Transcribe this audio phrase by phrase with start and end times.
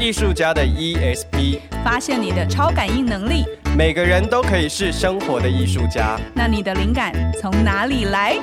[0.00, 3.44] 艺术家的 ESP，发现你的超感应能力。
[3.76, 6.18] 每个人都可以是生活的艺术家。
[6.34, 8.34] 那你的灵感从哪里来？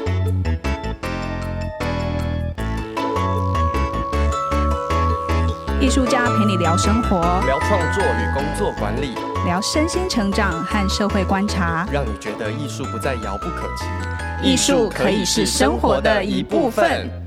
[5.81, 7.17] 艺术家陪你聊生活，
[7.47, 9.15] 聊创作与工作管理，
[9.46, 14.47] 聊身心成长和社会观察，让你觉得艺术不再遥不可及。
[14.47, 17.27] 艺术可以是生活的一部分。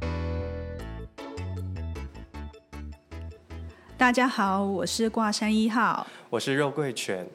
[4.00, 7.26] 大家好，我是挂山一号，我是肉桂犬。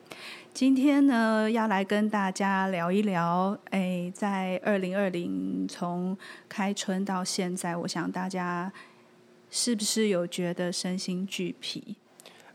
[0.51, 3.55] 今天呢，要来跟大家聊一聊。
[3.69, 6.17] 哎，在二零二零从
[6.49, 8.73] 开春到现在，我想大家。
[9.51, 11.95] 是不是有觉得身心俱疲，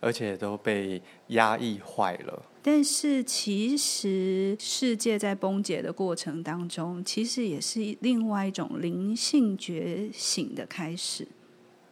[0.00, 2.42] 而且都被压抑坏了？
[2.64, 11.28] 但是其实世界在崩解的过程当中，其实也是另外一种灵性觉醒的开始。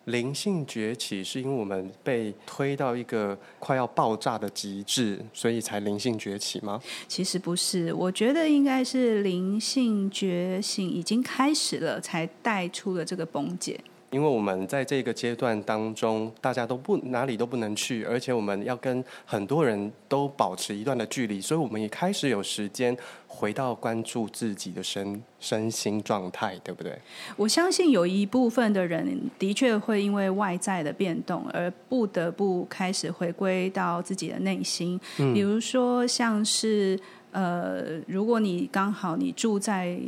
[0.09, 6.81] 灵性崛起是因为我们被推到一个快要爆炸的极致，所以才灵性崛起吗？
[7.07, 13.79] 其实不是，我觉得应该是灵性觉醒已经开始了，才带出了这个崩解。
[14.11, 26.99] 因为我们在这个阶段当中，大家都不哪里都不能去，而且我们要跟很多人都保持一段的距离，所以我们也开始有时间回到关注自己的身身心状态，对不对？
[27.37, 36.99] 我相信有一部分的人的确会因为外在的变动而不得不开始回归到自己的内心，嗯、比如说像是
[37.33, 40.01] 呃，如果你刚好你住在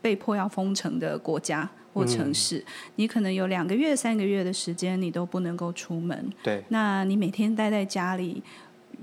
[0.00, 1.68] 被迫要封城的国家。
[1.94, 2.64] 或城市，嗯、
[2.96, 6.30] 你可能有两个月、三个月的时间，你都不能够出门。
[6.42, 8.42] 对，那你每天待在家里，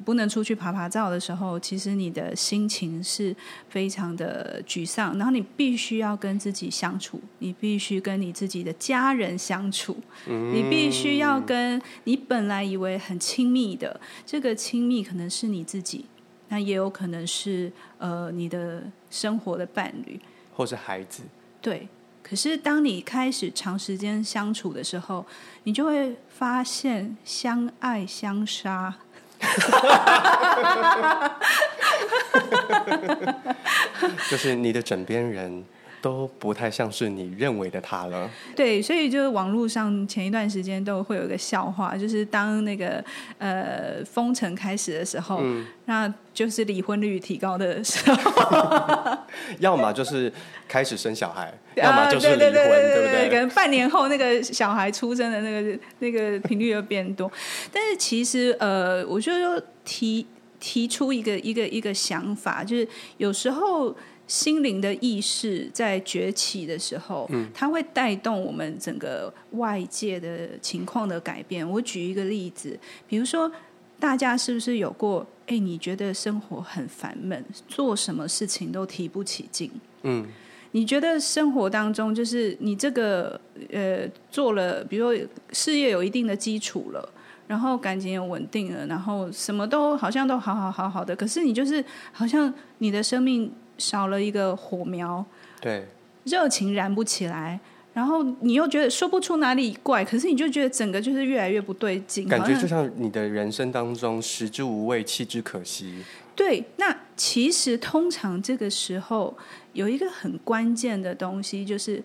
[0.03, 3.33] 不能出去爬爬照的时候，其实你的心情是
[3.70, 5.17] 非常的沮丧。
[5.17, 9.95] 然后你必须要跟自己相处，你必须跟你自己的家人相处，
[10.28, 16.05] 嗯、你必须要跟你本来以为很亲密的这个亲密，可能是你自己，
[16.49, 20.20] 那也有可能是呃你的生活的伴侣，
[20.54, 21.23] 或是孩子。
[21.61, 21.88] 对。
[22.31, 25.25] 可是，当你开始长时间相处的时候，
[25.64, 28.95] 你就会发现相爱相杀。
[34.30, 35.65] 就是你的枕边人。
[36.02, 38.30] 都不太像是你认为的他了。
[38.56, 43.04] 对，所以就是网络上前一段时间都会有一个笑话，就是当那个
[43.38, 49.17] 呃封城开始的时候，嗯、那就是离婚率提高的时候。
[49.60, 50.32] 要么就是
[50.67, 53.30] 开始生小孩， 要么就是离婚，对不对？
[53.30, 57.32] 可能半年后那个小孩出生的那个那个频率又变多。
[57.72, 60.26] 但是其实呃，我就又提
[60.60, 62.88] 提出一个一个一个想法，就是
[63.18, 63.95] 有时候。
[64.31, 71.69] 心灵的意识在崛起的时候，嗯，它会带动我们整个外界的情况的改变。
[71.69, 73.52] 我举一个例子，比如说，
[73.99, 75.27] 大家是不是有过？
[75.47, 79.70] 哎，你觉得生活很烦闷，做什么事情都提不起劲？
[80.03, 80.25] 嗯，
[80.71, 83.37] 你觉得生活当中就是你这个
[83.70, 87.09] 呃做了，比如说事业有一定的基础了，
[87.47, 91.83] 然后感情也稳定了，然后什么都好像都好好好好的，可是你就是
[92.14, 93.52] 好像你的生命。
[93.81, 95.25] 少了一个火苗，
[95.59, 95.87] 对，
[96.25, 97.59] 热情燃不起来，
[97.93, 106.03] 然后你又觉得说不出哪里怪，可是你就觉得整个就是越来越不对劲，感觉就像你的人生当中食之无味，弃之可惜。
[106.36, 109.36] 对，那其实通常这个时候
[109.73, 112.03] 有一个很关键的东西，就是。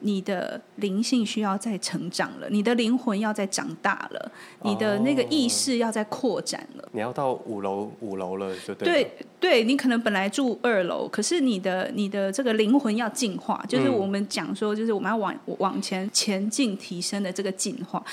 [0.00, 4.32] 你的灵性需要再成长了，你的灵魂要再长大了，
[4.62, 6.86] 你的那个意识要再扩展了。
[6.92, 8.86] 你要到五楼五楼了，就对。
[8.86, 9.10] 对
[9.40, 18.04] 对，你可能本来住二楼，可是你的你的这个灵魂要进化，就是我们讲说，就是我们要往往前前进提升的这个进化。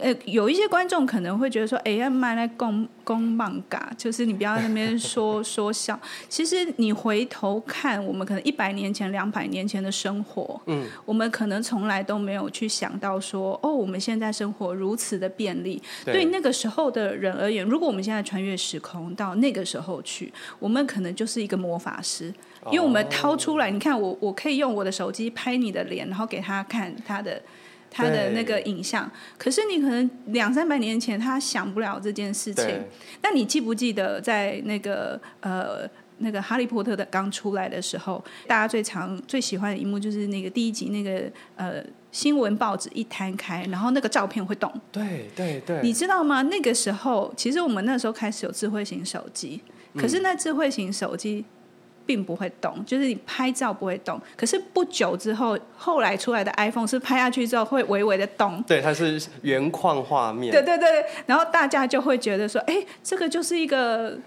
[0.00, 5.98] 呃，有一些观众可能会觉得说，哎，呀买来公公漫嘎，就是你不要在那边说 说笑。
[6.28, 11.22] 其实你回头看，我们可能一百年前、两百年前的生活，嗯，我们。
[11.32, 15.80] 可能从来都没有去想到说，哦，我们现在生活如此的便利。
[16.04, 22.32] 对，对那个时候的人而言，如果我们现在穿越时空到那个时候去，我们可能就是一个魔法师，
[22.66, 27.40] 因为我们掏出来，你看我，我可以用我的手机拍你的脸，然后给他看他的
[27.90, 29.08] 他的那个影像。
[29.36, 32.66] 可是你可能两三百年前他想不了这件事情。
[33.22, 35.88] 那你记不记得在那个呃？
[36.18, 41.82] 那个《哈利波特》的刚出来的时候，大家最常最喜欢的一幕就是那个第一集，那个呃
[42.12, 44.72] 新闻报纸一摊开，然后那个照片会动。
[44.92, 46.40] 对对对，你知道吗？
[46.42, 49.60] 那个时候，其实我们那时候开始有智慧型手机，
[49.96, 51.44] 可是那智慧型手机
[52.04, 54.20] 并不会动，就是你拍照不会动。
[54.36, 58.62] 可是不久之后，后来出来的 iPhone 是拍下去之后会微微的动。
[58.66, 60.50] 对，它是原框画面。
[60.50, 64.18] 对对对，然后大家就会觉得说，哎，这个就是一个，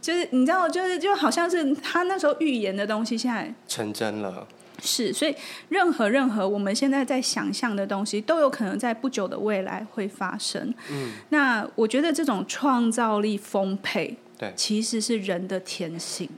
[0.00, 4.46] 就是你知道，就是就好像是他那时候预言的东西，现在成真了。
[4.82, 5.34] 是，所以
[5.68, 10.74] 任何任何我们现在在想象的东西，都有可能在不久的未来会发生。
[10.90, 14.14] 嗯，那我觉得这种创造力丰沛，
[14.50, 16.28] 对，其实是人的天性。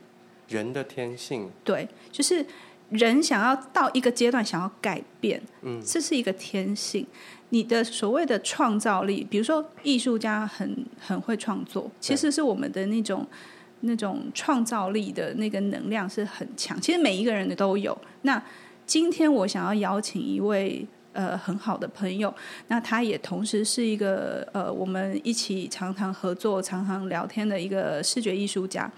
[0.49, 2.47] 人的天性，对，就是
[2.91, 7.05] 人想要到一个阶段想要改变，嗯，这是一个天性。
[7.49, 13.27] 你的所谓的创造力，比如说艺术家很很会创作，其实是我们的那种
[13.81, 16.81] 那种创造力的那个能量是很强。
[16.81, 17.97] 其实每一个人的都有。
[18.23, 18.41] 那
[18.85, 20.87] 今天我想要邀请一位
[21.17, 22.33] 呃很好的朋友，
[22.69, 28.91] 那他也同时是一个呃我们一起常常合作、常常聊天的一个视觉艺术家。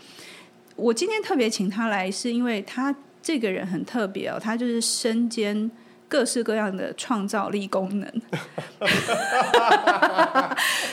[0.74, 5.70] 我今天特别请他来，是因为他这个人很特别哦，他就是身兼
[6.08, 8.22] 各式各样的创造力功能。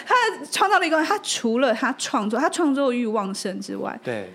[0.05, 4.29] 他的创造力功能，他除了他创作，他创作欲旺盛之外，对，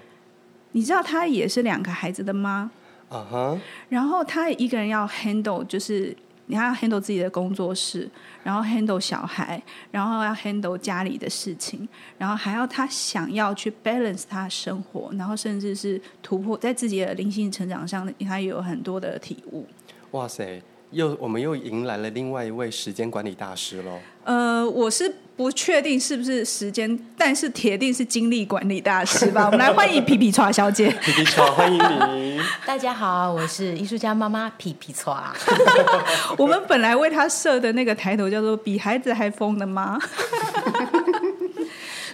[0.72, 2.70] 你知道他也是两个孩子的妈，
[3.08, 3.58] 啊哈，
[3.88, 6.16] 然后他一个人要 handle 就是。
[6.50, 8.10] 你还要 handle 自己的工作室，
[8.42, 9.62] 然后 handle 小孩，
[9.92, 11.88] 然后要 handle 家里的事情，
[12.18, 19.64] 然后还要他想要去 balance 他生活，然后甚至是突破在自己的灵性成长上，他也有很多的体悟。
[20.10, 20.60] 哇塞！
[20.90, 24.00] 又我们又迎来了另外一位时间管理大师喽。
[24.24, 29.46] 呃，我是不确定是不是时间，但是铁定是精力管理大师吧。
[29.50, 30.90] 我们来欢迎皮皮剉小姐。
[31.00, 32.40] 皮皮剉，欢迎你。
[32.66, 35.16] 大家好，我是艺术家妈妈皮皮剉。
[36.36, 39.96] 我们本来为他设的那个抬头叫做“比孩子还疯的妈”。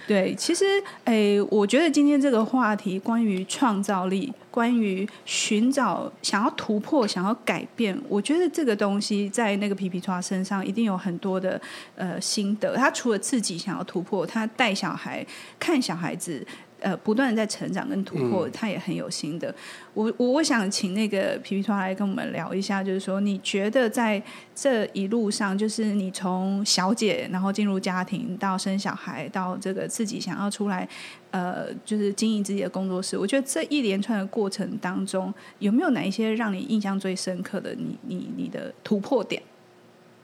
[0.07, 0.63] 对，其实，
[1.03, 11.59] 诶，我觉得今天这个话题关于创造力，关于寻找、想要突破、想要改变，我觉得这个东西在那个皮皮虾身上一定有很多的
[11.95, 12.77] 呃心得。
[12.77, 15.25] 他除了自己想要突破，他带小孩、
[15.59, 16.47] 看小孩子。
[16.79, 19.53] 呃，不断的在成长跟突破，他也很有心的。
[19.93, 24.21] 我我我想请那个皮皮剉来跟我们聊一下，就是说，你觉得在
[24.53, 30.87] 这一路上，就是你从小姐，然后进入家庭，到生小孩，到这个自己想要出来，
[31.31, 33.17] 呃，就是经营自己的工作室。
[33.17, 37.97] 我觉得这一连串的过程当中，有没有哪一些让你印象最深刻的你？
[38.03, 39.41] 你你你的突破点？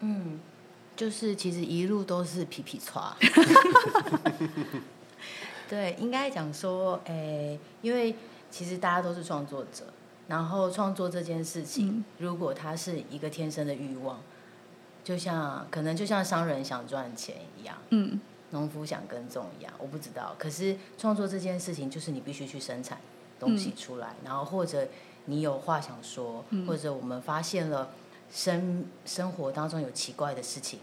[0.02, 0.40] 嗯，
[0.96, 3.02] 就是其实一路都是皮皮剉。
[5.74, 8.16] 对，应该讲说，诶，因为
[8.52, 9.86] 其实大家都是创作者，
[10.28, 14.22] 然后创作这件事情，嗯、如果它是一个天生的欲望，
[15.04, 18.22] 就像可能就像商人想赚钱一样，嗯，
[18.52, 20.36] 农夫想耕种一样，我不知道。
[20.38, 23.00] 可是创作这件事情，就是你必须去生产
[23.40, 24.88] 东西出来，嗯、然后或者
[25.26, 27.90] 你有话想说，嗯、或者我们发现了
[28.32, 30.80] 生生活当中有奇怪的事情，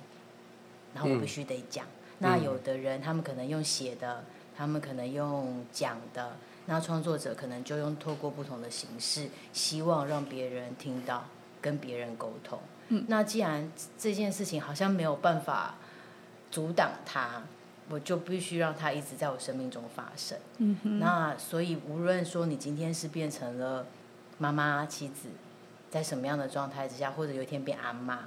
[0.93, 1.87] 然后我必须得讲。
[1.87, 1.89] 嗯、
[2.19, 4.25] 那有的人他们可能用写的。
[4.61, 6.37] 他们可能用讲的，
[6.67, 11.25] 那创作者可能就用透过不同的形式，希望让别人听到，
[11.63, 12.59] 跟别人沟通。
[12.89, 15.77] 嗯，那既然这件事情好像没有办法
[16.51, 17.43] 阻挡他，
[17.89, 20.37] 我就必须让他一直在我生命中发生。
[20.59, 23.87] 嗯哼，那所以无论说你今天是变成了
[24.37, 25.31] 妈妈、妻子，
[25.91, 28.27] 在什么样的状态之下，或者有一天变阿妈，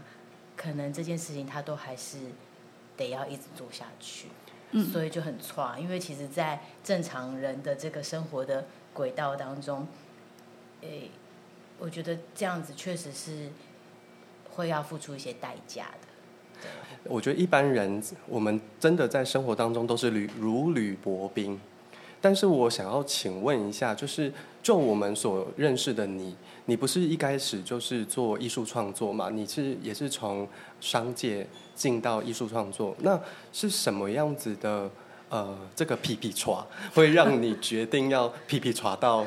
[0.58, 2.18] 可能这件事情他都还是
[2.98, 4.30] 得要一直做下去。
[4.92, 9.88] 所以就很差，因为其实，在正常人的这个生活的轨道当中，
[10.82, 11.12] 诶，
[11.78, 13.50] 我觉得这样子确实是
[14.52, 16.70] 会要付出一些代价的。
[17.04, 21.60] 我觉得一般人，我们真的在生活当中都是履如履薄冰。
[22.22, 24.32] 但是我想要请问一下，就是
[24.64, 29.30] 就我们所认识的你，你不是一开始就是做艺术创作嘛？
[29.30, 30.48] 你是也是从
[30.82, 31.46] 商界。
[31.76, 33.20] 进到艺术创作，那
[33.52, 34.88] 是什么样子的？
[35.30, 39.26] 呃，这个皮皮剉 会让你决定要皮皮剉到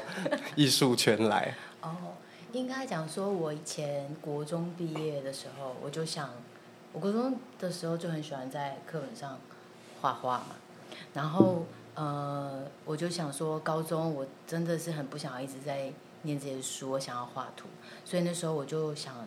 [0.55, 1.53] 艺术圈来？
[1.81, 1.91] 哦，
[2.53, 6.31] 应该讲说，我以前国中毕业的时候，我就想，
[6.93, 9.41] 我国中的时候就很喜欢在课本上
[10.01, 10.55] 画画嘛。
[11.13, 11.67] 然后，
[11.97, 15.91] 呃，我就想说，高中我真的是很不想要一直在
[16.23, 17.67] 念这些书，我想要画图，
[18.05, 19.27] 所以那时候我就想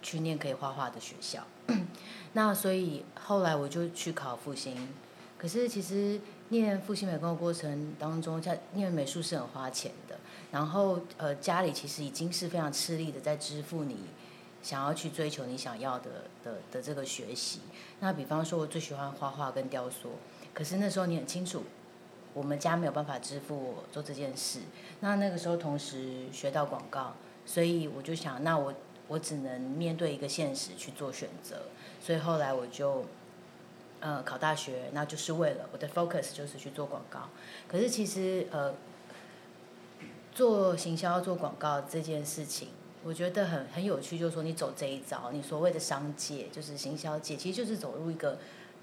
[0.00, 1.44] 去念可以画画的学校。
[2.34, 4.88] 那所以后来我就去考复兴，
[5.36, 10.16] 可是其实念复兴美工的过程当中，在念美术是很花钱的。
[10.52, 13.96] 然后呃，家里其实已经是非常吃力的在支付你
[14.62, 16.10] 想要去追求你想要的
[16.44, 17.60] 的的这个学习。
[18.00, 20.12] 那比方说，我最喜欢画画跟雕塑，
[20.54, 21.64] 可是那时候你很清楚，
[22.34, 24.60] 我们家没有办法支付我做这件事。
[25.00, 28.74] 那那个时候同时学到广告，所以我就想，那我
[29.08, 31.62] 我只能面对一个现实去做选择。
[32.00, 33.04] 所以后来我就
[34.00, 37.28] 呃考大学，那就是为了我的 focus 就是去做广告。
[37.66, 38.74] 可是其实呃
[40.32, 42.68] 做行销做广告这件事情。
[43.04, 48.36] 我觉得很很有趣，就是说你走这一招，你所谓的商界就是行销界，其实就是走入一个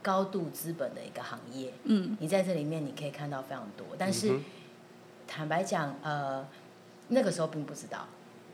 [0.06, 1.74] 高度资本的一个行业。
[1.86, 4.44] 嗯，你在这里面你可以看到非常多，但是、嗯、
[5.26, 6.46] 坦白讲，呃，
[7.08, 8.06] 那个时候并不知道，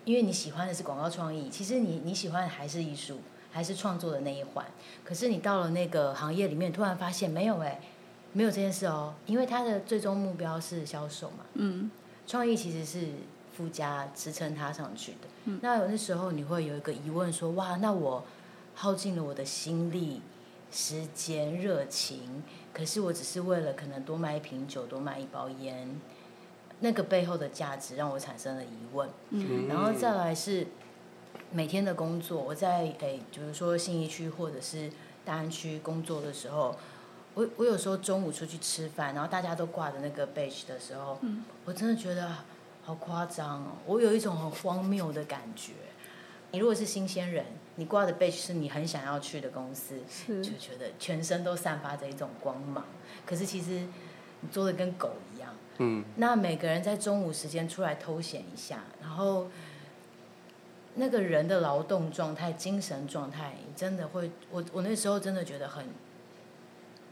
[0.05, 3.19] 因为你喜欢的是广告创意，其实你你喜欢的还是艺术，
[3.51, 4.65] 还是创作的那一环。
[5.03, 7.81] 可是你到了那个行业里面，突然发现没有哎，
[8.31, 11.43] 没有这件事哦，因为它的最终目标是销售嘛。
[11.55, 11.91] 嗯，
[12.25, 13.07] 创意其实是。
[13.53, 18.23] 附加支撑它上去的，嗯、那有的时候你会有一个疑问说：哇，那我
[18.73, 20.21] 耗尽了我的心力、
[20.71, 22.41] 时间、热情，
[22.73, 25.99] 可是我只是为了可能多卖一瓶酒、多卖一包烟，
[26.79, 29.09] 那个背后的价值让我产生了疑问。
[29.29, 30.65] 嗯、然后再来是
[31.51, 34.89] 每天的工作，我在诶，比如说信义区或者是
[35.23, 36.75] 大安区工作的时候，
[37.33, 42.33] 我我有时候中午出去吃饭，然后大家都挂着那个 badge 的时候，嗯、我真的觉得。
[42.83, 43.67] 好夸张哦！
[43.85, 45.73] 我有一种很荒谬的感觉。
[46.49, 47.45] 你如果是新鲜人，
[47.81, 52.85] 你挂的 badge 是你很想要去的公司，就觉得全身都散发着一种光芒。
[53.25, 53.87] 可是其实
[54.41, 55.51] 你做的跟狗一样。
[55.79, 56.05] 嗯。
[56.17, 59.47] 那每个人在中午时间出来偷闲一下，然后
[60.93, 64.29] 那个人的劳动状态、精神状态，真的会……
[64.51, 65.83] 我我那时候真的觉得很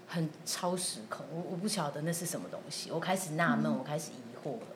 [0.07, 1.25] 很超时空。
[1.33, 2.91] 我我不晓得那是什么东西。
[2.91, 4.67] 我开始纳闷，嗯、我开始疑惑了。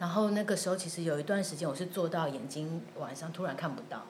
[0.00, 4.02] 然后那个时候，其实有一段时间，我是做到眼睛晚上突然看不到。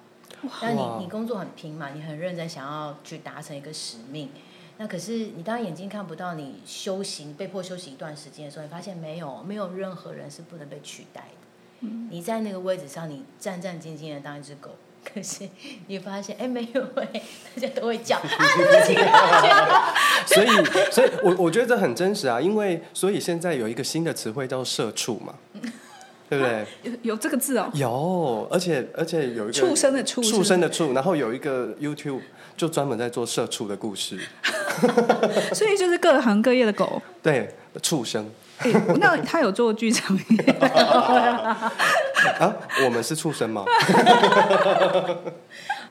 [0.61, 4.31] 但你你工作很拼嘛，你很认真，想要去达成一个使命。
[4.79, 11.89] 那可是你当眼睛看不到，你休息，被迫休息一段时间的时候，你发现没有，没有任何人是不能被取代的。
[12.11, 14.71] 你在那个位置上，你战战兢兢的当一只狗，
[15.05, 15.49] 可是
[15.87, 17.23] 你发现，哎，没有哎，
[17.55, 18.19] 大家都会叫。
[20.27, 20.49] 所以，
[20.91, 25.35] 所以我我觉得这很真实啊，因为所以现在有一个新的词汇叫“社畜”嘛。
[26.33, 26.65] 对不对？
[26.83, 27.71] 有有这个字哦。
[27.75, 32.23] 有，而且而且有一个畜生的畜，畜生的畜，然后有一个 YouTube
[32.57, 34.19] 就专门在做社畜的故事。
[35.53, 37.03] 所以就是各行各业的狗。
[37.23, 38.31] 对，畜生。
[38.61, 40.17] 欸、那他有做剧场
[42.41, 42.57] 啊？
[42.85, 43.67] 我们是畜生吗？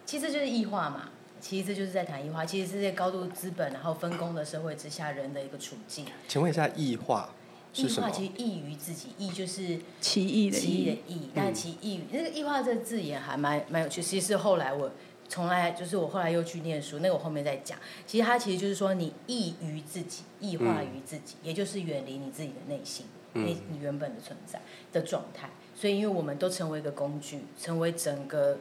[0.04, 1.02] 其实就是异化嘛。
[1.40, 2.44] 其实这就是在谈异化。
[2.44, 6.06] 其实是在高度资本然后分工的社会之下人的一个处境。
[6.28, 7.30] 请问一下，异化？
[7.74, 14.02] 异化其实异于自己，异就是奇异的奇异的异，但其异于那个异化这个字眼还蛮蛮有趣。
[14.02, 14.92] 其实是后来我
[15.30, 17.78] 从来就是我后来又去念书，那个我后面再讲。
[18.06, 24.60] 其实它其实就是说你异于自己，异化于自己，嗯、也就是远离你自己的内心，你、嗯、你原本的存在
[24.92, 25.50] 的状态。
[25.74, 28.58] 所以因为我们都成为一个工具，成为整个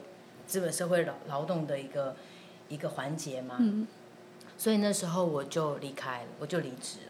[0.46, 2.14] 资本社会劳劳动的一个
[2.68, 3.56] 一个环节嘛。
[3.58, 3.88] 嗯、
[4.56, 7.00] 所以那时候我就离开了，我就离职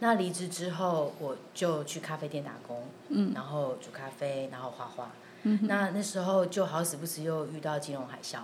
[0.00, 5.10] 那离职之后，我就去咖啡店打工，嗯，然后煮咖啡，然后画画。
[5.42, 8.38] 嗯，那那时候就好死不死又遇到金融海啸，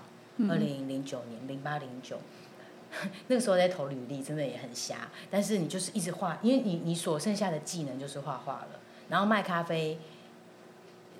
[0.49, 2.19] 二零零九年，零八零九，
[3.29, 5.09] 那个时候在投履历，真的也很瞎。
[5.31, 8.69] 但是你就是一直画，因为你你所剩下的技能就是画画了。
[9.09, 9.99] 然后卖咖啡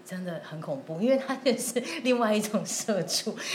[0.05, 3.37] 真的很恐怖，因为它 就是另外一种社畜。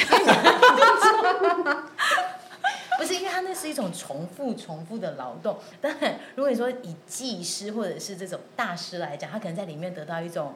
[2.98, 5.58] 不是，因为它那是一种重复、重复的劳动。
[5.80, 10.54] 当然，如果你说以技师或者是这种大师来讲，他可能在里面得到一种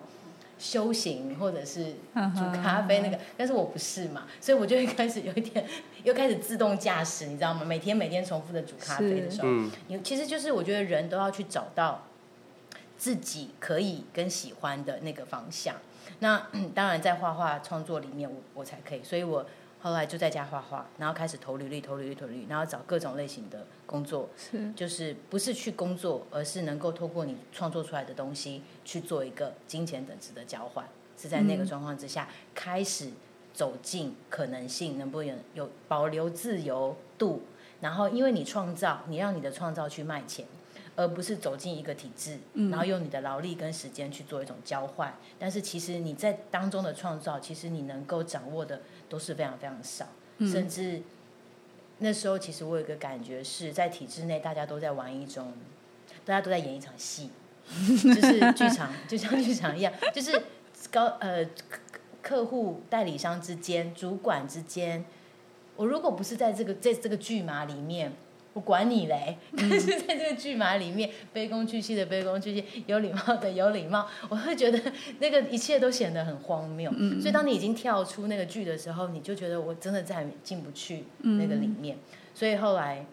[0.57, 3.19] 修行，或者是煮咖啡那个。
[3.38, 5.65] 但是我不是嘛，所以我就会开始有一点，
[6.03, 7.63] 又开始自动驾驶，你知道吗？
[7.63, 9.48] 每天每天重复的煮咖啡的时候，
[9.88, 12.03] 你其实就是我觉得人都要去找到
[12.98, 15.75] 自己可以跟喜欢的那个方向。
[16.19, 19.45] 那 当然，在画画创作里面我，我我才可以，所以我。
[19.81, 33.09] 后来就在家画画，然后开始投履历、投履历、投履历，然后找各种类型的工作，是就是不是去工作，而是能够透过你创作出来的东西去做一个金钱等值的交换，是在那个状况之下、嗯、开始
[33.55, 37.41] 走进可能性，能不能有，保留自由度？
[37.79, 40.45] 然后因为你创造，你让你的创造去卖钱，
[40.95, 42.38] 而不是走进一个体制，
[42.69, 45.09] 然后用你的劳力跟时间去做一种交换。
[45.09, 48.79] 嗯、但是其实你在当中的创造，其实你能够掌握的。
[49.12, 50.06] 都是非常非常少，
[50.39, 51.01] 甚至
[51.98, 55.51] 那时候其实我有一个感觉是在体制内，大家都在玩一种，
[56.24, 57.30] 大家都在演一场戏，
[57.68, 60.41] 就是剧场，就像剧场一样，就是
[60.89, 61.46] 高呃
[62.22, 65.03] 客户代理商之间、主管之间，
[65.75, 68.13] 我如果不是在这个在这个剧码里面，
[68.53, 69.38] 我管你嘞！
[69.55, 76.91] 但是在这个剧码里面，卑躬屈膝的卑躬屈膝，有礼貌的有礼貌， 我会觉得那个一切都显得很荒谬。
[76.98, 81.96] 嗯、所以当你已经跳出那个剧的时候，你就觉得我真的再也进不去那个里面。
[81.96, 83.05] 嗯、所以后来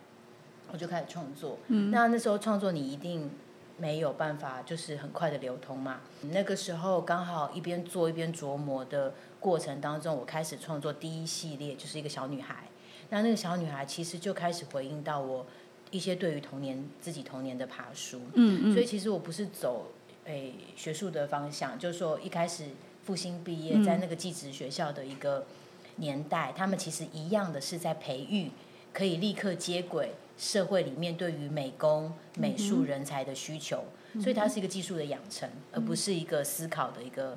[0.72, 1.56] 我就开始创作。
[1.68, 3.30] 嗯、那那时候创作你一定
[3.76, 6.00] 没有办法，就是很快的流通嘛。
[6.32, 12.64] 那个时候刚好一边做一边琢磨的过程当中，我开始创作第一系列，就是一个小女孩。
[13.10, 15.46] 那那个小女孩其实就开始回应到我
[15.90, 19.92] 一些对于童年自己童年的爬书，嗯嗯，所以其实我不是走
[20.24, 22.64] 诶、欸、学术的方向，就是说一开始
[23.04, 25.46] 复兴毕业在那个技职学校的一个
[25.96, 28.50] 年代，嗯、他们其实一样的是在培育
[28.92, 37.36] 可以立刻接轨社会里面对于美工美术人才的需求，嗯、所以它是一个技术的养成，嗯、而不是一个思考的一个。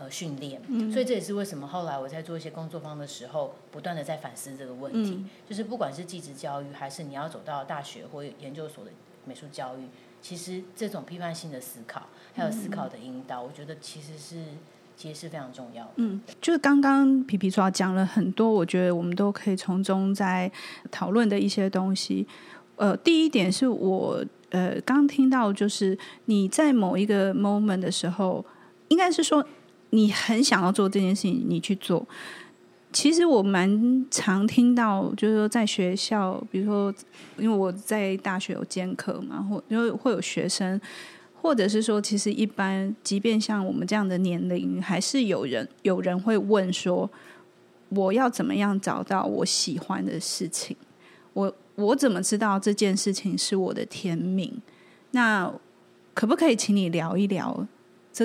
[0.00, 8.92] 呃，训练，嗯、所以这也是为什么后来我在做一些工作坊的时候，不断的在反思这个问题，嗯、就是不管是技职教育，还是你要走到大学或研究所的
[9.24, 9.88] 美术教育，
[10.22, 14.44] 其实这种批判性的思考，还有思考的引导，嗯、我觉得其实是
[14.96, 15.90] 其实是非常重要的。
[15.96, 20.48] 嗯，就是刚刚皮皮说讲了很多，我觉得我们都可以从中在
[20.92, 22.24] 讨论的一些东西。
[22.76, 28.46] 呃，第一点是我呃刚听到，就是你在某一个 moment 的时候，
[28.86, 29.44] 应该是说。
[29.90, 32.06] 你很想要做这件事情，你去做。
[32.90, 36.94] 其实我蛮常听到，就是说在学校，比如说，
[37.36, 40.80] 因为我在大学有兼课嘛，或因为会有学生，
[41.42, 47.08] 或者是说，其实一般，即便像我们这样的年龄，还是有人有人会问说，
[47.90, 50.74] 我要怎么样找到我喜欢的事情？
[51.34, 54.50] 我我怎么知道这件事情是我的天命？
[55.10, 55.52] 那
[56.14, 57.66] 可不可以请你聊一聊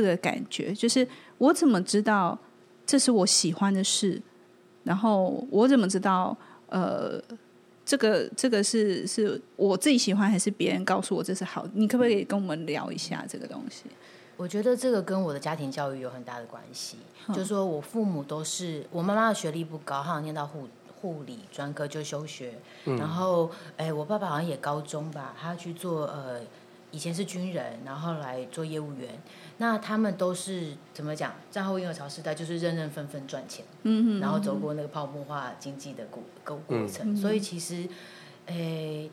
[0.02, 0.74] 这个感觉？
[0.74, 1.08] 就是。
[1.40, 2.40] 我怎么知道
[2.86, 4.22] 这是我喜欢的事？
[4.86, 7.22] 然后我怎么知道呃，
[7.84, 11.68] 这个这个是是我自己喜欢，还是别人告诉我这是好？
[11.74, 13.84] 你可不可以跟我们聊一下这个东西？
[14.38, 16.98] 我觉得这个跟我的家庭教育有很大的关系。
[17.28, 20.70] 嗯、就是说我父母都是，我妈妈的学历不高，好像念到护
[21.02, 22.54] 护理专科就休学。
[22.86, 26.40] 嗯、然后，哎，我爸爸好像也高中吧，他去做呃，
[26.92, 29.10] 以前是军人，然后来做业务员。
[29.58, 31.34] 那他们都是怎么讲？
[31.52, 37.88] 战后婴儿潮时代就是认认分分赚钱，嗯嗯，然后走过那个泡沫化经济的过过过程，嗯、所以其实，
[38.48, 39.12] 诶、欸，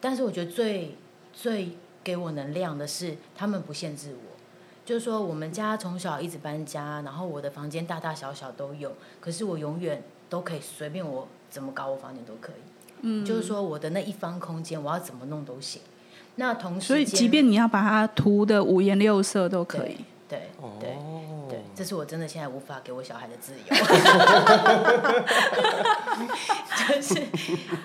[0.00, 0.96] 但是我觉得最
[1.32, 1.70] 最
[2.04, 4.36] 给我能量的是他们不限制我，
[4.84, 12.62] 就是说我们家从小一直搬家，然后我的房间大大小小都有，可是我永远都可以随便我怎么搞我房间都可以，
[13.00, 15.80] 嗯，就是说我的那一方空间我要怎么弄都行。
[16.36, 19.96] 那同时，所以即便你要把它涂的五颜六色都可以。
[20.28, 20.96] 对对对，
[21.50, 23.60] 对，这是我真的现在无法给我小孩的自由。
[26.88, 27.22] 就是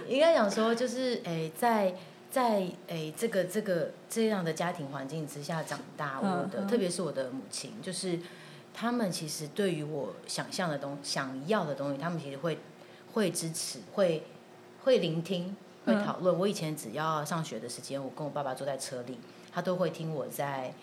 [0.07, 1.93] 应该讲说，就是诶，在
[2.31, 8.17] 在诶这个这个这样的家庭环境之下长大，我的特别是我的母亲，就是
[8.73, 12.57] 他们其实对于我想象的东想要的东西，他们其实会
[13.13, 14.23] 会支持，会
[14.85, 15.53] 会聆听。
[15.87, 16.37] 会讨论。
[16.37, 19.17] 我以前只要上学的时间，我跟我爸爸坐在车里，
[19.51, 20.73] 他都会听我在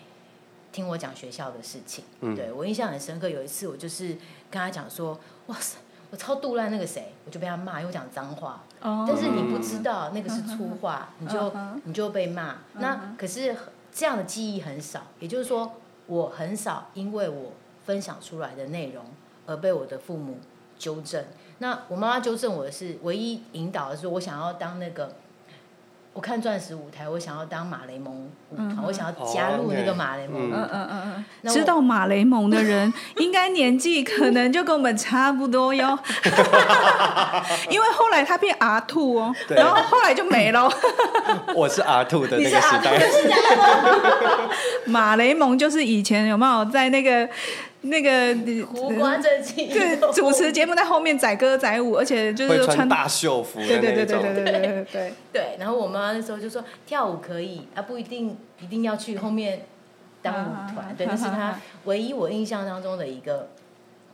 [0.71, 2.03] 听我讲学校的事情。
[2.21, 3.29] 嗯、对我印象很深刻。
[3.29, 4.07] 有一次，我就是
[4.49, 5.77] 跟他讲说：“哇塞，
[6.11, 8.63] 我超杜烂那个谁，我就被他骂，因为我讲脏话。
[8.81, 12.53] 哦、但是你不知道那个是粗话，嗯、你就、嗯、你就被骂。
[12.73, 13.55] 嗯、那可是
[13.91, 15.73] 这样的记忆很少，也就是说，
[16.07, 17.53] 我很少因为我
[17.85, 19.05] 分享出来的内容
[19.45, 20.39] 而被我的父母
[20.77, 21.23] 纠正。”
[21.59, 25.15] 那我妈妈纠正我的是，唯一引导的是我想要当那个，
[26.11, 28.13] 我看钻石舞台，我想要当马雷蒙
[28.49, 30.69] 舞团，我想要加入那个马雷蒙舞团。
[30.71, 35.97] 嗯嗯嗯，知道马雷蒙的人， 应该年纪可能就跟我们差不多哟。
[37.71, 40.69] 因为后来他变 R two 哦，然后后来就没了。
[41.55, 42.99] 我是 R two 的那个时代。
[44.85, 47.29] 马雷蒙就是以前有没有在那个？
[47.85, 55.57] 那个胡瓜正经， 对，主持节目在后面载歌载舞，而且就是穿，穿大秀服的那种，对对对对对对对对，对。
[55.59, 59.65] 然后我妈那时候就说跳舞可以，啊不一定一定要去后面
[60.21, 63.49] 当舞团，对，那是她唯一我印象当中的一个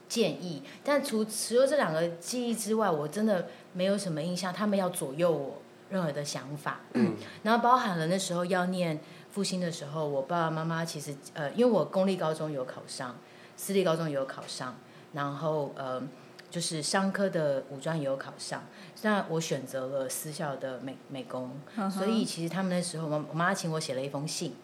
[0.09, 0.63] 建议。
[0.83, 6.81] 但除除了这两个记忆之外，我真的没有什么印象，他们要左右我任何的想法。
[6.93, 8.99] 嗯，然后包含了那时候要念
[9.31, 13.15] 复兴的时候，我爸爸妈妈其实呃，因为我公立高中有考上。
[13.61, 14.75] 私立高中也有考上，
[15.13, 16.01] 然后呃，
[16.49, 18.63] 就是商科的五专也有考上。
[19.03, 21.51] 那我选择了私校的美美工，
[21.91, 24.55] 所以其实他们那时候，我我妈请我写了一封信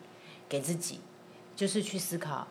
[0.50, 1.00] 给自己，
[1.56, 2.48] 就是去思考，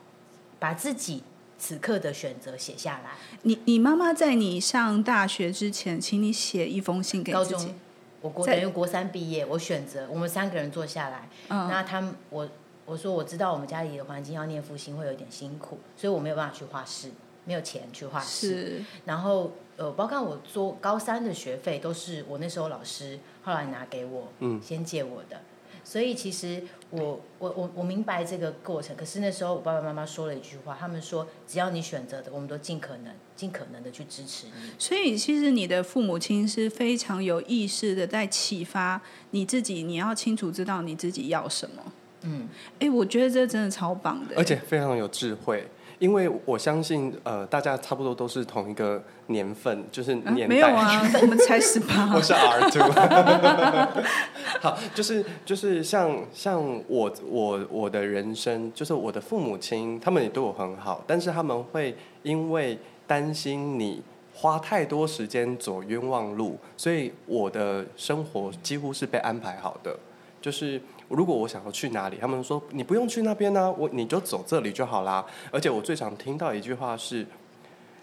[0.60, 1.24] 把自己
[1.58, 3.16] 此刻的选择写下来。
[3.42, 7.54] 你你妈妈在你上大学之前，请你写一封信给自己。
[7.54, 7.74] 高中
[8.20, 12.48] 我国等于国三毕业，我选择我们三个人坐下来，嗯、那他们我
[12.86, 17.10] 我说我知道我们家里的环境要念复兴会有点辛苦，所以我没有办法去画室，
[17.44, 18.48] 没有钱去画室。
[18.48, 25.40] 是，然后呃，包括我做高三的学费都是我那时候老师后来拿给我，嗯，先借我的。
[25.84, 34.52] 所以其实我我我我明白这个过程，可是那时候我爸爸妈妈说了一句话，他们说只要你选择的，我们都尽可能尽可能的去支持你。
[34.78, 41.92] 所以其实你的父母亲是非常有意识的在启发你自己，你要清楚知道你自己要什么。
[42.22, 42.48] 嗯，
[42.80, 45.66] 哎，我觉得这真的超棒的，而且非常有智慧。
[45.98, 50.44] 因为我相信，呃，大家差不多都是同一个年份，就是年代。
[50.44, 52.12] 啊、没有啊，我们才十八。
[52.14, 54.02] 我是 R two。
[54.60, 64.02] 好，就是就是像像我我我的人生，就是我的父母亲，他们也对我很好，但是他们会因为担心你
[64.34, 69.98] 花太多时间走冤枉路，所以我的生活几乎是被安排好的，
[70.42, 70.78] 就是。
[71.08, 75.24] 如果我想要去哪里，他们说你不用去那边呢、啊，我你就走这里就好啦。
[75.50, 77.26] 而且我最常听到一句话是，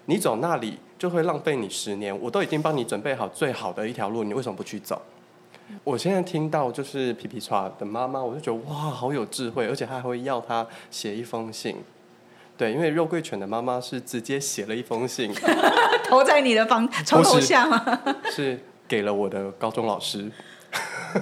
[0.06, 5.00] 你走那里就会浪费你十年，我都已经帮你准备好最好的一条路，你为什么不去走？
[5.82, 11.76] 我现在听到就是皮皮剉的妈妈，我就觉得哇，好有智慧，而且他还会要他写一封信。
[12.56, 15.32] 对，因为肉桂犬的妈妈是直接写了一封信，
[16.08, 17.98] 投在你的房床头下吗？
[18.30, 20.30] 是给了我的高中老师。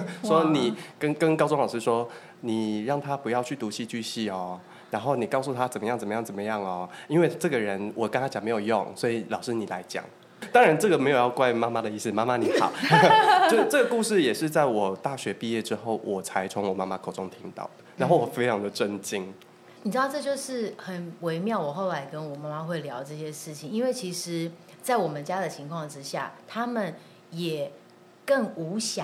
[0.23, 2.07] 说你跟跟高中老师说，
[2.41, 4.59] 你让他不要去读戏剧系哦，
[4.91, 10.03] 然后你告诉他怎么样怎么样怎么样哦，因为这个人我跟他讲没有用，所以老师你来讲。
[10.51, 12.69] 当然这个没有要怪妈妈的意思，妈妈你好。
[13.49, 19.33] 就这个故事也是在我大学毕业之后，我才从我妈妈口中听到的，然后我非常的震惊。
[19.83, 21.57] 你知道这就是很微妙。
[21.57, 24.51] 我后来跟我妈妈会聊这些事情，因为其实，
[24.81, 26.93] 在我们家的情况之下，他们
[27.31, 27.71] 也
[28.25, 29.03] 更无暇。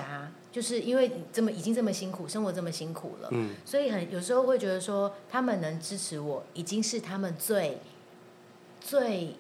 [0.52, 7.78] 就是因为这么已经这么辛苦，生活这么辛苦了，嗯，所以很有时候会觉得说，他们能支持我，已经是他们最
[8.82, 9.36] 最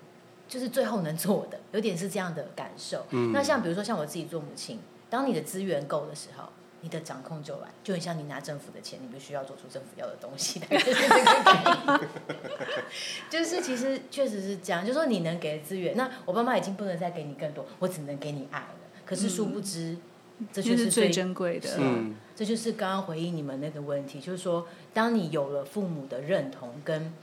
[0.47, 3.05] 就是最后能做的， 有点是这样的感受。
[3.09, 6.43] 嗯，那像比如说像我自己做母亲，当你的资源够的时候，
[6.81, 11.99] 你的掌控就来，就很像你拿政府的钱，你必须要做出政府要的东西，就是这个概念。
[13.31, 18.75] 就是其实确实是这样，就是说你能给的资源，那我爸妈已经不能再给你更多，我只能给你爱了。
[19.07, 19.93] 可是殊不知。
[19.93, 20.01] 嗯
[20.53, 21.69] 这就是，是最珍贵的。
[21.77, 27.13] 嗯，这就是刚刚回应你们那个问题，就是说，当你有了父母的认同跟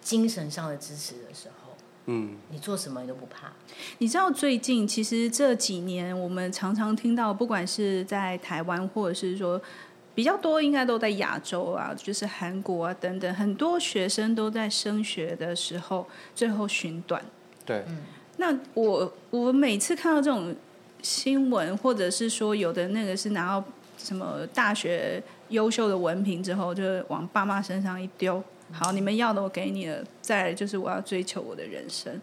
[0.00, 1.72] 精神上的支持的时候，
[2.06, 3.52] 嗯，你做什么你都不怕。
[3.98, 9.60] 你知道最近其实这几年，我们常常听到，不管是在台湾，或者是说
[10.14, 17.24] 比较多，应该都在亚洲啊，就是韩国啊等等，很多学生都在升学的时候最后寻短。
[17.64, 17.98] 对，嗯，
[18.38, 20.52] 那我我每次看到这种。
[21.02, 23.64] 新闻，或者是说有的那个是拿到
[23.98, 28.42] 什么大学优秀的文凭之后，就往爸妈身上一丢。
[28.72, 32.20] 好，你们要的我给你了，再来就是我要追求我的人生。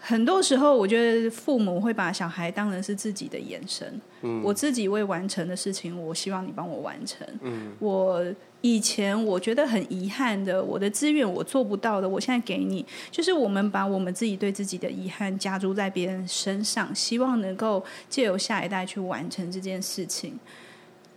[0.00, 4.00] 很多时候，我觉得父母会把小孩当成是自己的延伸。
[4.22, 7.26] 嗯，我自己未完成的事情，我希望你帮我完成。
[7.42, 8.24] 嗯，我。
[8.62, 20.38] 以前我觉得很遗憾的，我的资源我做不到的，我现在给你，就是我们把我们自己对自己的遗憾加诸在别人身上，希望能够借由下一代去完成这件事情。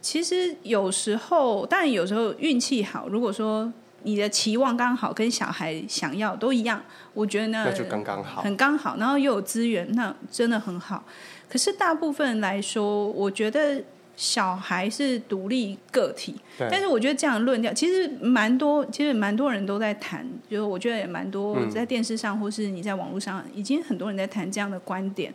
[0.02, 3.72] 其实有时候，当然有时候运气好，如果说
[4.04, 6.82] 你的期望刚好跟小孩想要都一样，
[7.14, 11.04] 我觉得那那就刚刚好，很刚好，然后又有资源，那真的很好。
[11.50, 13.84] 可是大部分来说，我觉得。
[14.16, 25.34] 小孩是独立个体，但是我觉得这样论调其实蛮多，其实蛮多人都在谈，就是我觉得也蛮多在电视上或是你在网络上，已经很多人在谈这样的观点。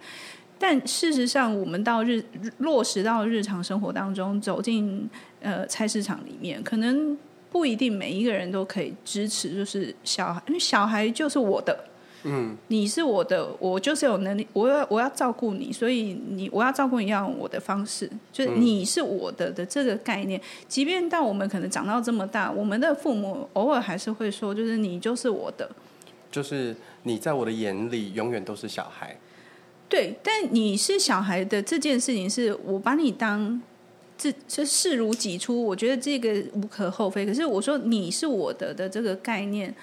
[0.58, 2.24] 但事实上，我们到日
[2.58, 5.08] 落实到日常生活当中，走进
[5.40, 7.16] 呃菜市场里面，可能
[7.50, 11.78] 不一定每一个人都可以支持，就是小孩，因为小孩就是我的。
[12.30, 20.38] 嗯，你是我的，我就是有能力，我要我要照顾你，所以你我要照顾你要用我的方式，就是你是我的的这个概念。
[20.68, 25.70] 即便到我们可能长到这么大，我们的父母偶尔还是会说，就是你就是我的，
[26.30, 29.16] 就是你在我的眼里永远都是小孩。
[29.88, 33.58] 对，但你是小孩的这件事情，是我把你当
[34.18, 37.24] 这这视如己出，我觉得这个无可厚非。
[37.24, 39.74] 可是我说你是我的的这个概念。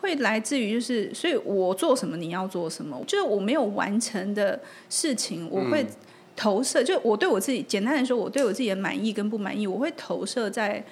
[0.00, 4.58] 会来自于就是，所以我做什么你要做什么，就是我没有完成的
[4.88, 5.86] 事情，我会
[6.34, 6.82] 投射。
[6.82, 10.82] 嗯、就我对我自己，简单来说，我对我自己的满意跟不满意，我会投射在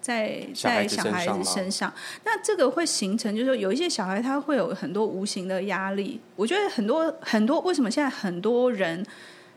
[0.00, 1.92] 在在小孩子身上。
[2.24, 6.20] 那这个会形成，就是说有一些小孩他会有很多无形的压力。
[6.34, 9.04] 我觉得很多很多，为什么现在很多人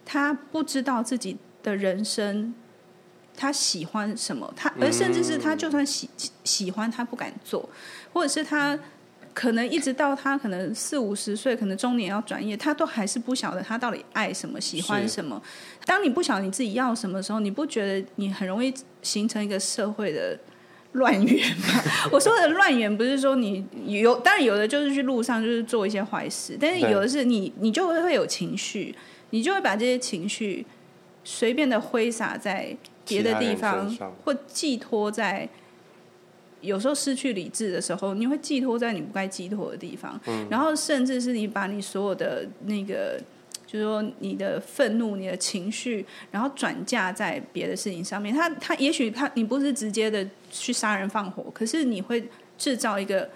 [0.06, 2.54] 他不知道自己的人生，
[3.36, 4.52] 他喜欢什么？
[4.56, 6.10] 他而甚至是他就算喜
[6.44, 7.68] 喜欢，他不敢做，
[8.14, 8.78] 或者是他
[9.40, 15.42] 可能一直到他可能四五十岁，可能中年要转业，他都还是不晓得他到底爱什么，喜欢什么。
[15.86, 20.38] 当你不晓得你自己要什么的时候，你不觉得你很容易形成一个社会的
[20.92, 21.68] 乱源吗？
[22.12, 28.94] 我说的乱源不是说你有，当然有的就是去路上就是做一些坏事，但是有的是你你就会会有情绪，
[29.30, 30.66] 你就会把这些情绪
[31.24, 32.76] 随便的挥洒在
[33.08, 33.90] 别的地方，
[34.26, 35.48] 或寄托在
[36.62, 43.22] 有时候失去理智的时候，你会寄托在你不该寄托的地方，嗯，然后甚至是你把你所有的那个，
[43.66, 48.34] 就是说你的愤怒、你的情绪，然后转嫁在别的事情上面。
[48.34, 53.30] 他他也许他你不是直接的去杀人放火，可是你会制造一个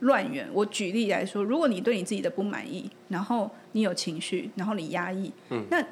[0.00, 0.48] 乱源。
[0.52, 5.84] 我举例来说，如果你对你自己的不满意，然后你有情绪，然后你压抑，嗯，那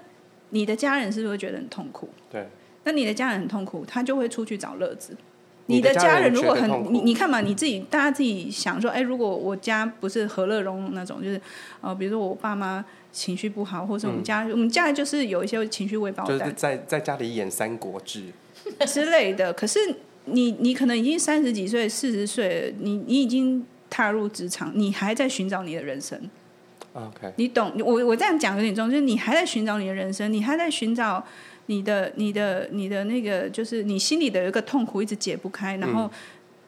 [0.50, 2.08] 你的家人是不是会觉得很痛苦？
[2.30, 2.46] 对。
[2.86, 5.16] 那你的家人很痛苦，他就会出去找乐子。
[5.66, 11.40] 你的家人如果很你你看嘛，你自己大家自己想说，哎，如果我家不是和乐融融那种，就是
[11.80, 18.24] 呃，比如说我爸妈情绪不好，或者我们家、嗯、我们家就是有一些情绪未爆弹，就是在在家里演《三国志》
[18.86, 19.54] 之类的。
[19.54, 19.78] 可是
[20.26, 26.18] 你你可能已经三十几岁、四十岁了，你你已经踏入职场，你还在寻找你的人生。
[26.92, 31.24] OK，你懂我我这样讲有点重，就是你还在寻找你的人生，你还在寻找。
[31.66, 36.10] 你的、你的、你的那个，就是你心里的有一个痛苦一直解不开，然后，嗯、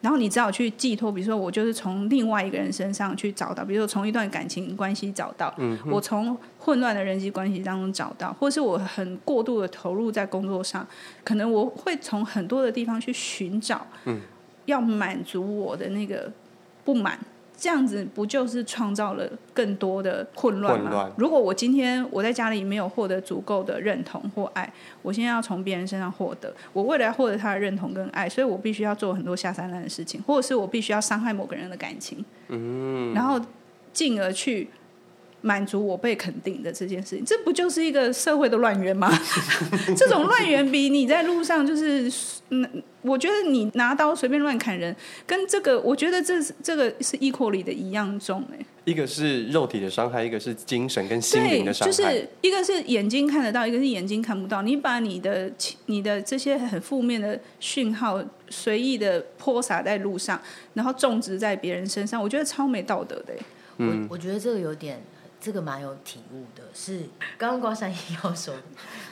[0.00, 10.86] 然后你只好去寄托，比如说我就是从另外一个人身上去找到，比如说从一段感情关系找到，嗯、我从混乱的人际关系当中找到，或是我很过度的投入在工作上，
[11.22, 14.20] 可能我会从很多的地方去寻找，嗯、
[14.64, 16.32] 要满足我的那个
[16.84, 17.18] 不满。
[17.56, 21.10] 这样子不就是创造了更多的混乱吗？
[21.16, 33.40] 如果我今天我在家里没有获得足够的认同或爱，我现在要从别人身上获得，我为了要获得他的认同跟爱，所以我必须要做很多下三滥的事情，或者是我必须要伤害某个人的感情，嗯，然后
[33.92, 34.68] 进而去。
[35.42, 39.10] 满足我被肯定的这件事情，这不就是一个社会的乱源吗？
[39.96, 42.10] 这种乱源比你在路上就是，
[42.50, 44.94] 嗯，我觉得你拿刀随便乱砍人，
[45.26, 48.64] 跟这个，我觉得这是这个是 equally 的一样重哎。
[48.84, 51.92] 一个是肉体的伤害，一个是精神跟心灵的伤害。
[51.92, 54.62] 就是一个是眼睛看得到，一个是眼睛看不到。
[54.62, 55.50] 你把你的
[55.86, 60.40] 你的这些很负面的讯号随意的泼洒在路上，
[60.74, 63.34] 然后种植在别人身上，我觉得超没道德的。
[63.78, 65.00] 嗯，我我觉得这个有点。
[65.46, 67.04] 这个蛮有体悟的，是
[67.38, 68.52] 刚刚瓜山也要说，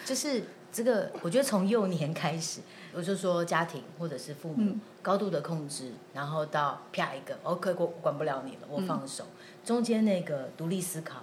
[0.05, 0.42] 就是
[0.73, 2.61] 这个，我觉得从幼年开始，
[2.92, 11.20] 我就说家庭或者是父母、嗯、高度的控制，然后到啪一个，OK，我管不了你了，我放手，嗯、中间那个独立思考，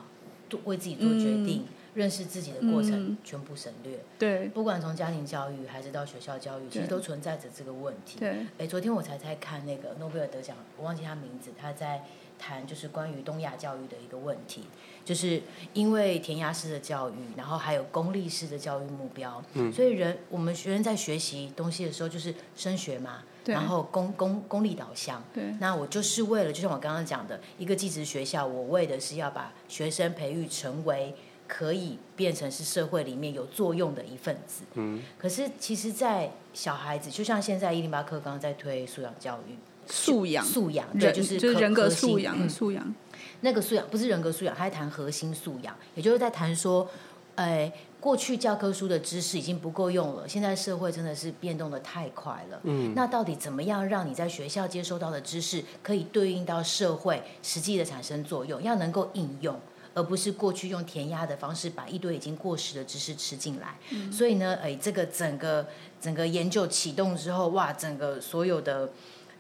[0.64, 4.00] 为自己做决定、嗯、认识自己的过程，嗯、全部省略。
[4.18, 8.20] 对，不管从家庭教育还是到学校教育，其实都存在着这个问题。
[8.20, 12.04] 对，哎，昨天我才在看那个诺贝尔得奖，我忘记他名字，他在
[12.40, 14.64] 谈就是关于东亚教育的一个问题。
[15.04, 15.42] 就是
[15.74, 25.46] 因为填鸭式的教育，然后还有功利式的教育目标，嗯，所以人我们学生在学习东西的时候，就是升学嘛，然后功功功利导向，对。
[25.60, 31.16] 那我就是为了，就像我刚刚讲的，一个技职学校，我为的是要把学生培育成为
[31.54, 35.04] 可以变成是社会里面有作用的一份子，嗯。
[35.18, 42.96] 可是其实，在小孩子，就像现在一零八课纲在推素养教育，素养素养，对，就是就是人格素养，嗯，素养。
[43.42, 46.88] 那个素养不是人格素养，他在谈核心素养，也就是在谈说，
[47.36, 52.62] 哎，过去教科书的知识已经不够用了，现在社会真的是变动的太快了。
[52.64, 59.60] 嗯，那到底怎么样让你在学校接收到的知识可以对应到社会实际的产生作用，要能够应用，
[59.94, 63.76] 而不是过去用填鸭的方式把一堆已经过时的知识吃进来。
[63.92, 65.68] 嗯，所以呢，哎，这个整个
[66.00, 68.90] 整个研究启动之后，哇，整个所有的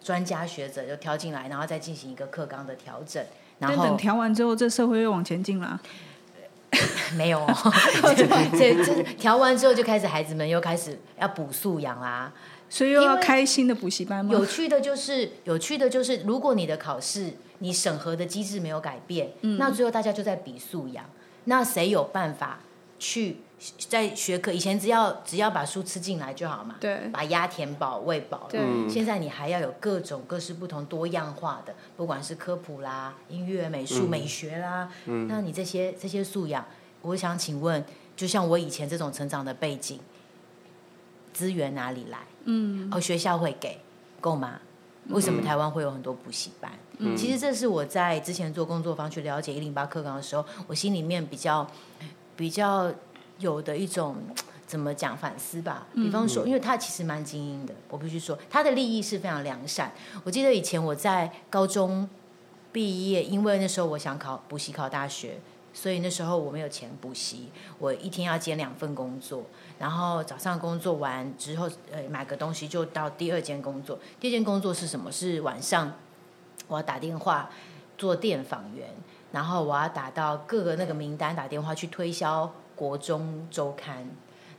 [0.04, 3.24] 专家学者就挑进来，然后再进行一个课纲的调整。
[3.60, 5.80] 然后等调完之后，这社会又往前进了。
[7.18, 7.46] 没有，
[8.58, 12.32] 这这调完之后就开始孩子们又开始要补素养啦，
[12.70, 14.32] 所以又要开新的补习班吗？
[14.32, 21.06] 有趣的就是，有趣的就是，如果你的考试你审核的机制没有改变，嗯，那最后大家就在比素养，
[21.45, 22.60] 那谁有办法
[23.00, 23.38] 去？
[23.88, 28.47] 在学科以前，只要只要把书吃进来就好嘛，对，把鸭填饱喂饱了。
[28.50, 36.65] 对，现在你还要有各种各式不同多样化的，不管是科普啦、音乐、美术、嗯、美学啦，嗯，那你这些这些素养，
[37.04, 40.00] 我想请问，就像我以前这种成长的背景，
[41.32, 42.17] 资源哪里来？
[42.45, 43.80] 嗯，哦，学校会给
[44.19, 44.60] 够吗？
[45.10, 46.71] 为什么台湾会有很多补习班？
[46.90, 51.66] 嗯，其实这是我在之前做工作坊去了解一零八课纲的时候，我心里面比较
[52.36, 52.92] 比较。
[53.40, 54.18] 有的一种
[54.68, 55.88] 怎么讲反思吧。
[55.96, 59.92] 比方说，因为他其实蛮精英的，我必须说，他的利益是非常良善。
[60.24, 62.08] 我记得以前我在高中
[62.72, 65.40] 毕业，因为那时候我想考补习考大学，
[65.74, 69.44] 所以那时候我没有钱补习，我一天要兼两份工作，
[69.80, 73.98] 然后早上工作完之后，呃，买个东西就到第二间工作。
[74.20, 75.12] 第二间工作是什么？
[75.12, 75.92] 是晚上
[76.72, 77.50] 我要打电话
[77.98, 78.88] 做电访员，
[79.34, 84.10] 然后我要打到各个那个名单，打电话去推销国中周刊。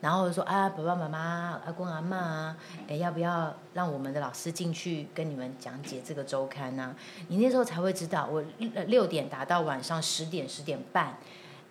[0.03, 2.57] 然后说啊，爸爸妈妈、阿公阿妈啊，
[2.89, 6.95] 哎，要不要让我们的老师进去跟你们讲解这个周刊呢？
[7.29, 8.43] 你那时候才会知道，我
[8.89, 11.17] 六点打到晚上十点十点半，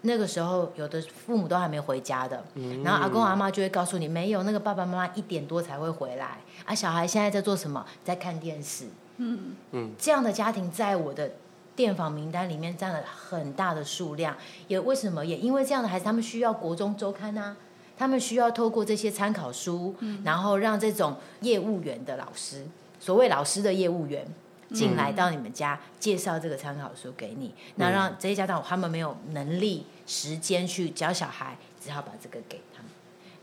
[0.03, 2.41] 那个时候有的父母都还没回家的，
[2.83, 7.85] 然后阿公阿妈就会告诉你，没有，那个爸爸妈妈一点多才会回来，啊，小孩现在在做什么？
[8.03, 8.87] 在看电视。
[9.21, 11.31] 嗯嗯，这样的家庭在我的
[11.75, 14.35] 电访名单里面占了很大的数量，
[14.67, 15.25] 也为什么？
[15.25, 17.55] 也因为这样的孩子，他们需要国中周刊啊。
[17.97, 22.65] 他们需要透过这些参考书，嗯、然后让这种业务员的老师，
[22.99, 24.25] 所谓老师的业务员，
[24.73, 27.53] 进来到你们家、嗯、介绍这个参考书给你。
[27.75, 32.89] 那让这些家长他们没有能力、时间去教小孩，只好把这个给他们。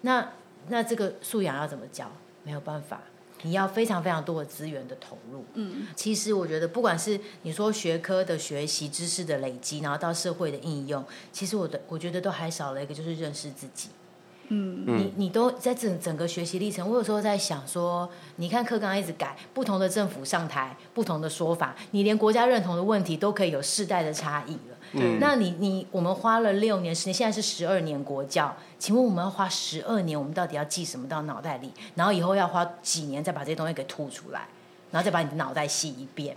[0.00, 0.28] 那
[0.66, 2.10] 那这个素养要怎么教？
[2.42, 3.00] 没有办法，
[3.42, 5.44] 你要非常非常多的资源的投入。
[5.54, 13.88] 嗯，其实我觉得，不管是你说学科的学习、知识的累积，然后到社会的应用，其实我的我觉得都还少了一个，就是认识自己。
[14.50, 24.67] 嗯，你你都在整整个学习历程，我有时候在想说，你看课纲一直改，不同的政府上台，不同的说法，你连国家认同的问题都可以有世代的差异了。
[24.92, 31.72] 嗯，那你你我们花了六年时间，现在是十二年国教，请问我们要花十二年，我们到底要记什么到脑袋里？
[31.94, 34.48] 然后以后要花几年再把这些东西给吐出来，
[34.90, 36.36] 然后再把你的脑袋洗一遍？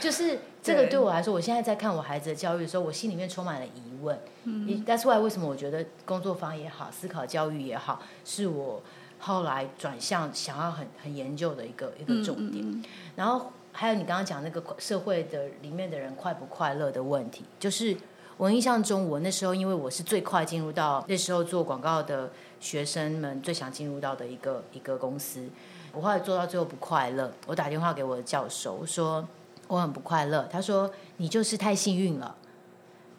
[0.00, 4.20] 就是这个对我来说，我现在在看我孩子的教育的时候，我心里面充满了疑问。
[4.44, 8.82] 嗯，That's why 为什么我觉得工作坊也好，思考教育也好，是我
[9.18, 12.62] 后来转向想要很很研究的一个一个重点。
[12.62, 12.84] 嗯嗯、
[13.16, 17.96] 然后还有你刚刚讲那个社会的里面的人快不快乐的问题，就是
[18.36, 25.48] 我印象中，我那时候因为我是最快进入到那时候做广告的学生们最想进入到的一个一个公司，
[25.92, 29.24] 我后来做到最后不快乐，我打电话给我的教授我说。
[29.68, 30.48] 我很不快乐。
[30.50, 32.34] 他说：“你就是太幸运了，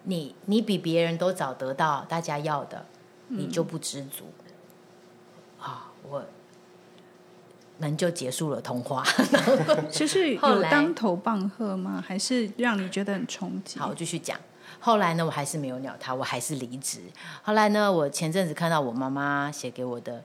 [0.06, 2.84] 你你比别人都早得到大家要的，
[3.28, 4.24] 你就不知足。”
[5.62, 6.24] 啊，我
[7.80, 9.04] 门就结束了通话。
[9.90, 12.04] 其实有当头棒喝吗？
[12.06, 13.80] 还是让你觉得很冲击？
[13.80, 14.40] 好，我继续讲。
[14.80, 17.00] 后来呢，我还是没有鸟他，我还是离职。
[17.42, 20.24] 后来呢，我前阵子看到我妈妈写给我的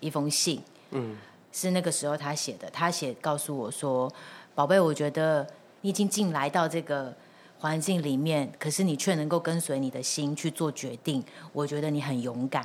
[0.00, 0.62] 一封信，
[0.92, 1.16] 嗯，
[1.52, 2.70] 是那个时候她写的。
[2.70, 4.10] 她写告诉我说
[4.54, 5.46] ：“宝贝，我觉得。”
[5.84, 7.12] 你已经进来到这个
[7.58, 11.20] 环境里面，可是你却能够跟随你的心去做决定，
[11.52, 12.64] 我觉得你很勇敢。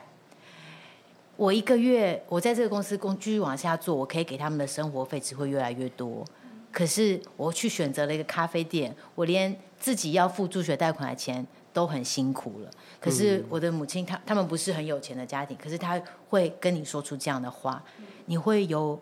[1.37, 6.25] 我一个月，我在这个公司工继续往下做，我可以给他们的生活费只会越来越多。
[6.71, 12.71] 可是我去选择了一个咖啡店，我连自己要付助学贷款的钱都很辛苦了。
[12.99, 17.83] 可是我的母亲，她他们不是很有钱的家庭，可是他会跟你说出这样的话，
[18.25, 18.99] 你会有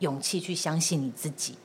[0.00, 1.56] 勇气去相信你自己。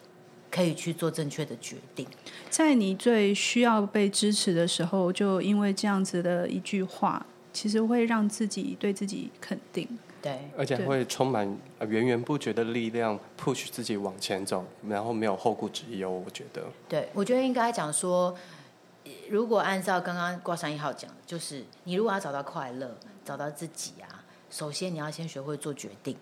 [0.50, 2.06] 可以去做正确的决定，
[2.48, 9.88] 在你最需要被支持的时候，就因为这样子的一句话，其实会让自己对自己肯定，
[10.24, 11.46] 对，而且会充满
[11.88, 16.10] 源源不绝的力量，push 自己往前走，然后没有后顾之忧。
[16.26, 18.34] 我觉得，对，我觉得应该讲说，
[19.30, 22.90] 如果按照刚刚挂上一号讲，就是你如果要找到快乐，
[23.26, 26.16] 找到自己啊，首先你要先学会做决定。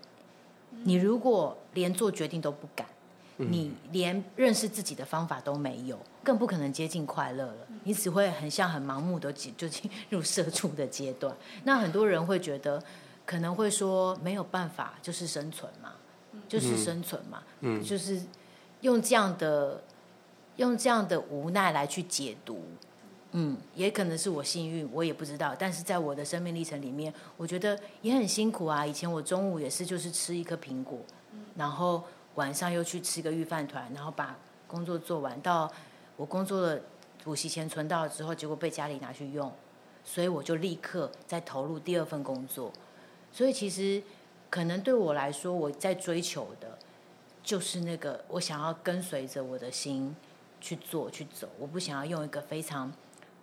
[0.83, 2.87] 你如果连做决定都不敢。
[3.37, 7.55] 你连认识自己的方法都没有，更不可能接近快乐了。
[7.85, 11.35] 你只会很像很盲目的就进入社畜的阶段。
[11.63, 12.83] 那很多人会觉得，
[13.25, 15.93] 可能会说没有办法，就是生存嘛，
[16.47, 18.21] 就是生存嘛，嗯，就是
[18.81, 19.84] 用这样的
[20.57, 22.63] 用这样的无奈来去解读。
[23.31, 25.55] 嗯，也可能是我幸运，我也不知道。
[25.57, 28.86] 但是在我的生命历程里面，我觉得也很辛苦啊。
[28.86, 30.99] 以前我中午也是就是吃一颗苹果，
[31.55, 32.03] 然后。
[32.36, 34.34] 晚上又去吃个御饭团，然后把
[34.65, 35.39] 工作做完。
[35.41, 35.69] 到
[36.15, 36.82] 我工作的
[37.26, 39.51] 补习钱存到了之后，结果被家里拿去用，
[40.05, 42.72] 所以我就立刻再投入第二份工作。
[43.32, 44.01] 所以其实
[44.49, 46.77] 可能对我来说，我在追求的，
[47.41, 50.15] 就是那个我想要跟随着我的心
[50.59, 51.47] 去做去走。
[51.57, 52.91] 我不想要用一个非常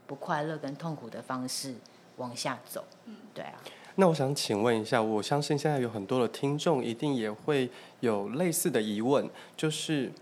[0.07, 1.75] 不快乐跟痛苦的方式
[2.17, 2.85] 往下走。
[3.07, 3.55] 嗯，对啊。
[3.97, 7.69] 那我想请问一下，我相信现在有很多的听众一定也会
[7.99, 10.13] 有类似的疑问，就是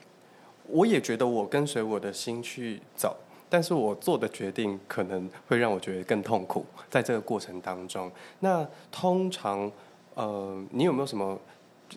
[0.69, 3.17] 我也觉得我跟随我的心去走，
[3.49, 9.71] 但是我做的决定可能会让我觉得更痛苦，在这个过程当中，那通常
[10.15, 11.39] 呃，你有没有什么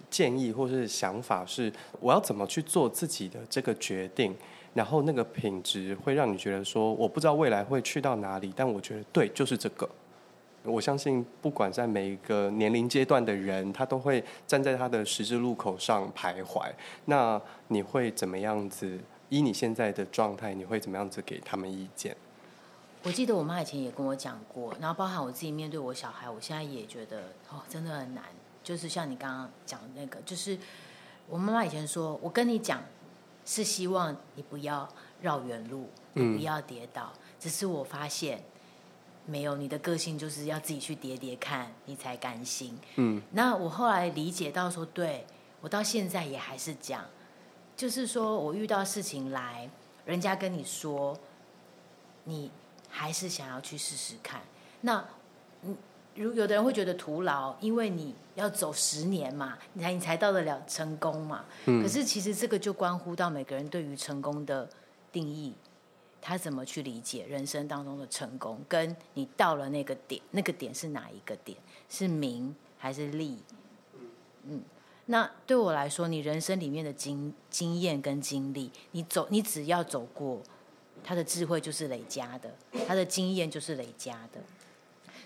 [0.10, 1.46] 建议或是想法？
[1.46, 4.36] 是我要怎么去做自己的这个决定？
[4.76, 9.90] 然后那个品质会让你觉得说，我不知道未来会去到哪里，但我觉得对，就是这个。
[10.64, 16.70] 我相信，不管在每一个年龄阶段的人，他都会站在他的十字路口上徘徊。
[17.06, 19.00] 那你会怎么样子？
[19.30, 22.16] 依你现在的状态，你会怎么样子给他们意见？
[23.04, 28.26] 我记得我妈以前也跟我讲过，然后包含我自己面对我小孩，我现在也觉得哦，真的很难。
[28.64, 30.58] 就是像你刚刚讲的那个，就是
[31.28, 32.82] 我妈妈以前说，我跟你讲。
[33.46, 34.88] 是希望你不要
[35.24, 37.12] 绕远路，你不要跌倒。
[37.16, 37.20] 嗯。
[37.40, 38.44] 只是我发现，
[39.26, 42.78] 没有你的个性就是要自己去跌跌看，你才甘心。
[42.98, 43.20] 嗯。
[43.32, 45.26] 那我后来理解到说，对，
[45.62, 47.04] 我到现在也还是讲，
[47.80, 49.70] 就是说我遇到事情来，
[50.06, 51.18] 人家跟你说，
[52.26, 52.52] 你
[52.90, 54.42] 还是想要去试试看。
[54.82, 55.02] 那，
[55.62, 55.78] 嗯。
[56.16, 61.46] 如有的人会觉得徒劳，因为你要走十年嘛，你才你才到得了成功嘛。
[61.68, 61.82] 嗯。
[61.82, 64.68] 可是其实这个就关乎到每个人对于成功的
[65.14, 65.54] 定义，
[66.22, 71.58] 他怎么去理解人生当中的成功，跟你到了那个点，那个点是哪一个点？
[71.88, 73.38] 是名还是利？
[74.44, 74.62] 嗯，
[75.12, 80.40] 那对我来说，你人生里面的经经验跟经历，你走，你只要走过，
[81.04, 82.54] 他的智慧就是累加的，
[82.88, 84.40] 他的经验就是累加的。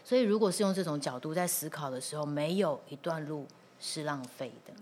[0.05, 3.45] 所以，如果是用这种角度在思考的时候，没有一段路
[3.77, 4.73] 是浪费的。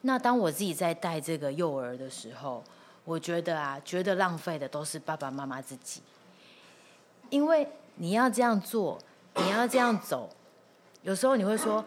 [0.00, 2.64] 那当我自己在带这个幼儿的时候，
[3.04, 6.00] 我觉得啊，觉得浪费的都是爸爸妈妈自己，
[7.30, 8.98] 因为你要这样做，
[9.36, 10.28] 你要这样走，
[11.02, 11.84] 有时候你会说，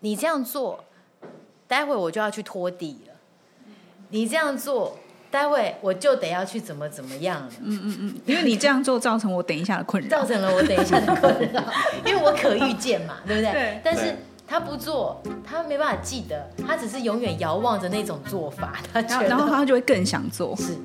[0.00, 0.84] 你这样做，
[1.72, 3.14] 待会我就要去拖地了，
[4.10, 4.98] 你这样做。
[5.30, 11.64] 待会我就得要去怎么怎么样了，嗯嗯嗯，因为你这样做造成我等一下的困扰， 造成了我等一下的困扰，
[12.04, 13.50] 因为我可预见嘛，对不对？
[13.50, 13.80] 对。
[13.82, 14.14] 但是
[14.46, 20.54] 他不做，他没办法记得，他只是永远遥望着那种做法，他然后他就会更想做。
[20.56, 20.76] 是，